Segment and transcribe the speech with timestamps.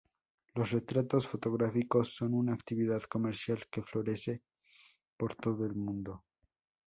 [0.55, 4.41] Los retratos fotográficos son una actividad comercial que florece
[5.15, 6.23] por todo el mundo.